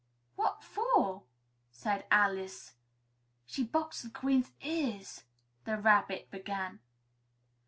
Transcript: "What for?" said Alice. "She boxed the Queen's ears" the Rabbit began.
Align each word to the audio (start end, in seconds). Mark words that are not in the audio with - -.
"What 0.35 0.63
for?" 0.63 1.21
said 1.69 2.05
Alice. 2.09 2.73
"She 3.45 3.63
boxed 3.63 4.01
the 4.01 4.09
Queen's 4.09 4.49
ears" 4.59 5.25
the 5.65 5.77
Rabbit 5.77 6.31
began. 6.31 6.79